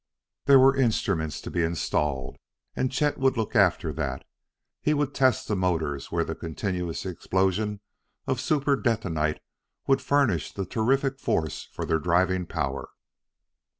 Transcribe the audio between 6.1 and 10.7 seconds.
where the continuous explosion of super detonite would furnish the